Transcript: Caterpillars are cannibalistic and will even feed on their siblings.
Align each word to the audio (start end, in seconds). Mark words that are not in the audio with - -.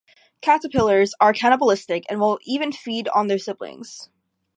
Caterpillars 0.41 1.13
are 1.19 1.31
cannibalistic 1.31 2.05
and 2.09 2.19
will 2.19 2.39
even 2.41 2.71
feed 2.71 3.07
on 3.09 3.27
their 3.27 3.37
siblings. 3.37 4.09